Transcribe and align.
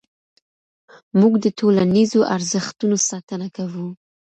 موږ 1.19 1.33
د 1.43 1.45
ټولنیزو 1.59 2.19
ارزښتونو 2.35 2.95
ساتنه 3.09 3.47
کوو. 3.57 3.87